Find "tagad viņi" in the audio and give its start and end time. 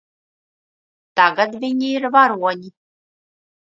1.23-1.95